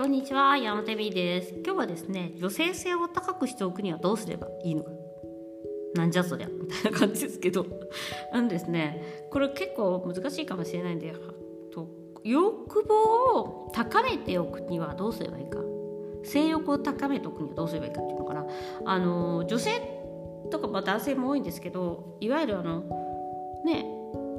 [0.00, 1.52] こんにちは、山手美です。
[1.62, 4.90] 今日はですね、女性性を高くしておくにはどうすればいいのか。
[5.94, 7.66] なんじゃそりゃ、みたいな感じですけど。
[8.32, 11.12] あのですね、これ結構難しいかもしれないんで、
[11.70, 11.86] と
[12.24, 15.58] 欲望を高めておくにはどうすればいいか。
[16.22, 18.46] 性欲を高めておくにはどうすればいいかっていうのかな。
[18.86, 19.70] あの、女性
[20.48, 22.84] とか、まあ、男性も多いんですけど、いわゆるあの、
[23.66, 23.84] ね、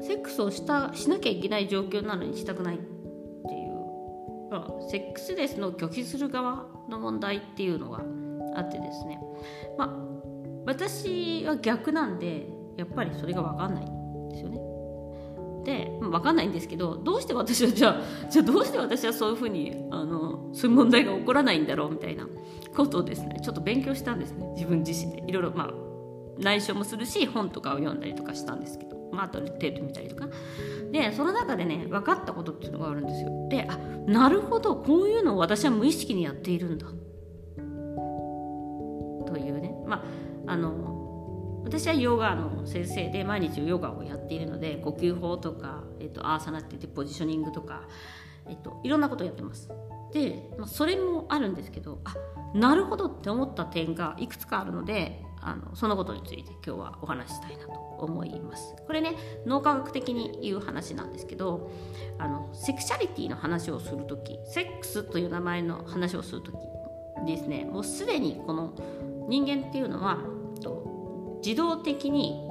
[0.01, 2.79] セックスをしたしなきゃいけない状況なのにしたくない、
[4.89, 8.01] セックスレスの拒否する側の問題っていうのが
[8.55, 9.19] あってですね、
[9.77, 9.89] まあ、
[10.65, 12.47] 私は逆なんで
[12.77, 14.59] やっぱりそれが分かんないんですよね。
[15.63, 22.27] で、分かんないんですけどどうして私はじゃあじゃあどうして私はそういうふうにあのそういう問題が起こらないんだろうみたいな
[22.75, 24.47] ことをですねちょっと勉強したんですね。
[24.55, 25.23] 自分自身で。
[25.27, 25.73] いろいろまあ
[26.39, 29.00] 内緒もするし本とかを読んだりとかしたんですけど。
[29.11, 30.27] まあ、あとテレビ見たりとか。
[30.91, 33.47] でその中でね分かったことっていうのがあるんですよ。
[33.49, 36.87] であなるほどこういうのを私は無意識にやっているんだ。
[39.25, 39.73] というね。
[39.85, 40.03] ま
[40.47, 40.91] ああの
[41.63, 47.87] 私はヨガの先生で毎日ヨガをやっているので呼吸法とか、えっと、アーサナって言ってポジショニングとか、
[48.49, 49.69] えっと、いろんなことをやってます。
[50.13, 52.15] で、まあ、それもあるんですけどあ
[52.53, 58.75] なるほどって思った点がいくつかあるのであのそのことについて今日はお話ししたいなと思います。
[58.85, 61.71] これね脳科学的に言う話なんですけど
[62.19, 66.55] あのセクシャリティの話をする時セックスという名前の話をする時
[67.25, 68.73] ですねもうすでにこの
[69.27, 70.19] 人間っていうのは
[71.43, 72.43] 自動的に、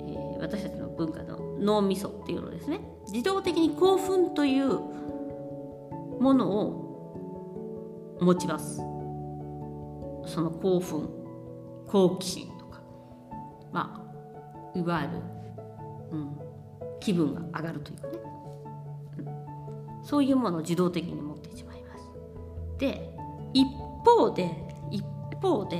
[0.00, 2.80] えー、私たちの文化の脳みそっていうのですね。
[3.12, 4.80] 自動的に興奮という
[6.24, 8.78] ものを持ちます。
[10.26, 11.10] その興奮
[11.86, 12.80] 好奇心とか。
[13.70, 14.02] ま
[14.74, 15.22] あいわゆる、
[16.12, 16.40] うん、
[16.98, 18.18] 気分が上がるというかね、
[19.18, 22.10] うん、そういうものを自動的に持ってしまいます。
[22.78, 23.14] で
[23.52, 24.50] 一方で
[24.90, 25.04] 一
[25.42, 25.76] 方で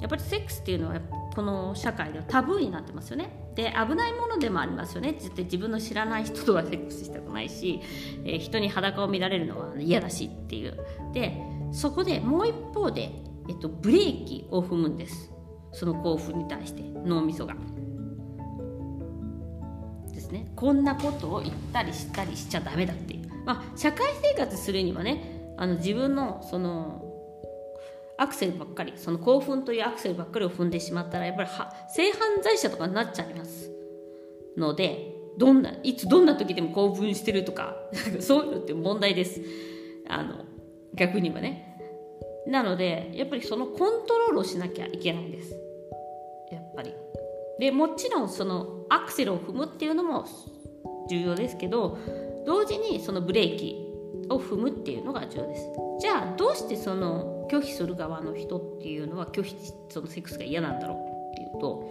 [0.00, 1.00] やっぱりセックスっていうのは
[1.36, 3.52] この社会ではタブーになってますよね。
[3.54, 5.10] で危ないものでもありますよね。
[5.10, 7.80] って自分の知らない人とはセックスしたくないし、
[8.24, 10.78] えー、人に裸を見られるのは嫌だしっていう。
[11.12, 11.38] で
[11.72, 13.12] そこでもう一方で
[13.48, 15.30] えっと、ブレーキを踏むんです。
[15.72, 17.54] その興奮に対して脳みそが。
[20.12, 20.50] ですね。
[20.56, 27.05] こんなことを言ったりしたりしちゃダメだっていう、まあ、社会生活するにはねあの自分のその
[28.18, 33.70] アクセルばっかりその興奮というアクセルばっかりを踏んでしまったらやっぱりは性犯罪者とかになっちゃいます。
[34.56, 37.76] のでどんないつどんな時でも興奮してるとか
[38.20, 39.40] そういうのって問題です。
[40.08, 40.44] あの
[40.94, 41.74] 逆にはね。
[42.46, 45.52] なのでやっぱりそのコントロールをしなきゃいけないんです。
[46.50, 46.94] やっぱり。
[47.58, 50.26] でもちろんそのアクセルを踏むっていうのも
[51.08, 51.98] 重要ですけど
[52.46, 53.85] 同時にそのブレーキ
[54.30, 55.70] を踏むっていうのが重要です。
[56.00, 59.56] じゃあどうしてその拒否する側の人っていうのは拒否
[59.88, 60.96] そのセックスが嫌なんだろう
[61.32, 61.90] っていうと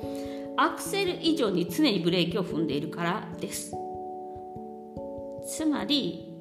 [0.57, 3.73] アクセル以上に常にブレーキを踏んでいるからです。
[5.47, 6.33] つまり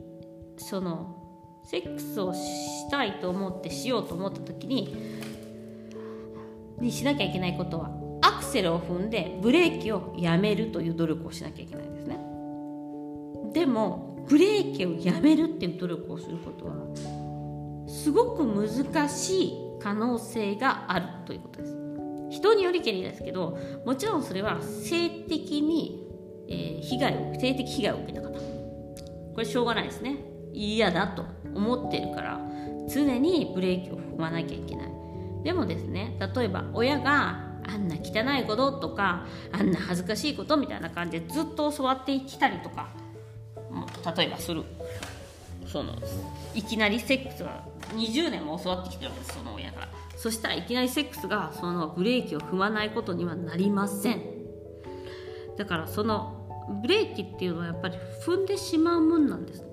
[0.57, 1.17] その
[1.65, 4.97] セックスをしたいと思ってしようと思った時に
[6.81, 7.91] にしなきゃいけないことは
[8.23, 12.19] アクセルを踏んでブレーキをやめるという努力をしなきゃいけないですね。
[13.53, 16.75] でもブレーキをやめるっていう努力をすることは
[17.87, 21.75] すごく難しい可能性があるということです。
[22.31, 26.07] 人によりけりですけどもちろんそれは性的に、
[26.49, 28.31] えー、被害を性的被害を受けた方。
[29.35, 30.17] これしょうがないですね。
[30.53, 31.25] 嫌だと
[31.55, 32.41] 思ってるから
[32.89, 34.89] 常にブレーキを踏まなきゃいけない。
[35.43, 42.89] でもですね例えば親があんな汚いこととかあんな恥ずかしいことみたいな感じでずっと教わってきたりとか
[44.17, 44.63] 例えばする。
[45.67, 45.93] その
[46.55, 47.65] いきなりセックスは
[47.97, 54.23] 20年も教わってきてるんですその親がそしたらいきなりセックスがそのブレーキを踏まないことにはなりません。
[55.57, 56.47] だからその
[56.83, 59.67] ブレーキっていうのはやっぱり踏んでしまうもんなんですね。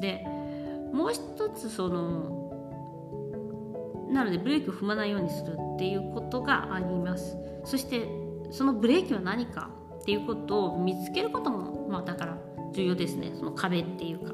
[0.00, 0.24] で
[0.92, 2.46] もう一つその
[4.10, 7.36] なのでブレーキを踏まないようにするっていうことがあります。
[7.64, 8.08] そして
[8.50, 9.70] そのブレーキは何か
[10.00, 12.38] っていうことを見つけることも、まあ、だから
[12.76, 13.32] 重要ですね。
[13.34, 14.32] その壁っていうか。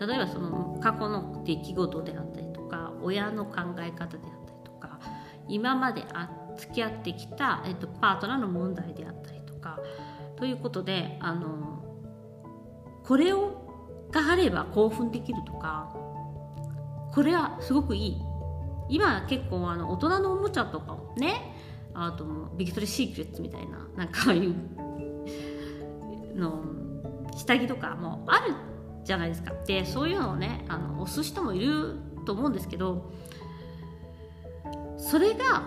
[0.00, 4.98] 例えばその過去の出来事であったりとか親の考え方であったりとか
[5.48, 9.78] 今まであ付き合ってきた、えっと、パートナーの問題であったりとか
[10.36, 11.84] ということであの
[13.04, 15.94] これをがあれば興奮できるとか
[17.12, 18.16] これはすごくいい。
[18.86, 21.54] 今結構あの大人のおもちゃとかをね
[21.94, 22.24] あと
[22.56, 24.54] ビクトリー・シークレッツみたいななんかああいう
[26.36, 26.60] の
[27.36, 28.54] 下着とかもある
[29.04, 29.52] じゃないですか。
[29.66, 33.12] でそういうのをねあの押す人もいると思うんですけど
[34.96, 35.62] それが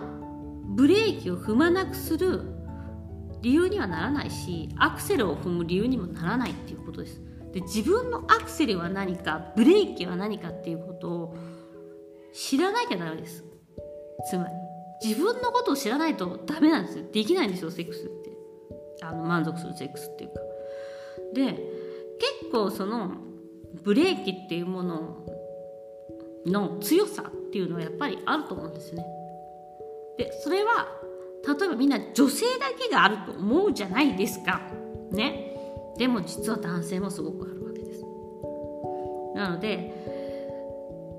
[0.74, 2.42] ブレーキを踏まなくする
[3.40, 7.22] 理由にはならないしアクセルを踏む理由にもならないっていうことです。
[7.52, 11.36] で自分のアクセルは何かブレーキは何かっていうことを
[12.34, 13.44] 知らなきゃダメです。
[14.28, 14.50] つまり
[15.02, 17.04] 自分のことを知らないとダメなんですよ。
[17.12, 18.36] できないんですよセックスって。
[19.00, 20.40] あの満足するセックスっていうか。
[21.38, 21.52] で
[22.42, 23.12] 結構その
[23.84, 25.24] ブレーキっていうもの
[26.46, 29.04] の強さっていうのはやっぱりあると思うんですね。
[30.18, 30.88] でそれは
[31.46, 34.60] 例えばみんな女性だけがあると思うじゃないですか。
[35.12, 35.54] ね。
[35.96, 38.04] でも実は男性もすごくあるわけです。
[39.36, 39.94] なので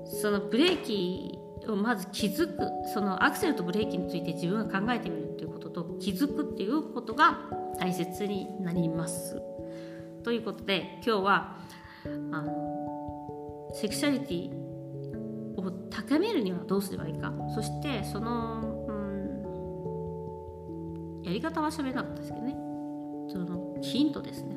[0.04, 2.58] そのブレーキをまず気づく
[2.92, 7.38] そのアクセルとブレーキについて自分が考えてみるっていうことと気づくっていうことが
[7.78, 9.40] 大切になります。
[10.22, 11.56] ということで今日は
[12.32, 14.50] あのセクシャリティ
[15.56, 17.32] を高めるにはどうすればいいか。
[17.54, 18.92] そしてその、う
[21.22, 22.56] ん、やり方は喋れなかったですけどね。
[23.28, 24.56] そのヒントですね。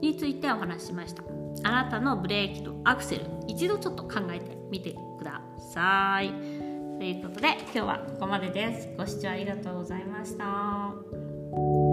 [0.00, 1.22] についてお話ししました。
[1.64, 5.42] あなたのブレーキとアクセル一度ちょっと考えてみてくだ
[5.72, 6.30] さい。
[6.98, 8.88] ということで今日はここまでです。
[8.96, 11.91] ご視聴ありがとうございました。